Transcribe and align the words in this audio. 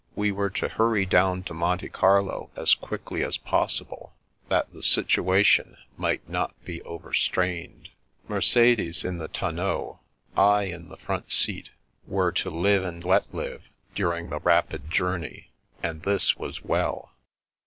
We 0.15 0.31
were 0.31 0.49
to 0.49 0.67
hurry 0.67 1.05
down 1.05 1.43
to 1.43 1.53
Monte 1.53 1.89
Carlo 1.89 2.49
as 2.57 2.73
quickly 2.73 3.23
as 3.23 3.37
possible, 3.37 4.15
that 4.49 4.73
the 4.73 4.81
situation 4.81 5.77
might 5.95 6.27
not 6.27 6.55
be 6.65 6.81
overstrained. 6.81 7.89
Mer 8.27 8.41
cedes 8.41 9.05
in 9.05 9.19
the 9.19 9.27
tonneau, 9.27 9.99
I 10.35 10.63
in 10.63 10.89
the 10.89 10.97
front 10.97 11.31
seat, 11.31 11.69
were 12.07 12.31
to 12.31 12.49
live 12.49 12.83
and 12.83 13.03
let 13.03 13.31
live 13.31 13.69
during 13.93 14.31
the 14.31 14.39
rapid 14.39 14.89
journey, 14.89 15.51
and 15.83 16.01
this 16.01 16.35
was 16.35 16.63
well. 16.63 17.11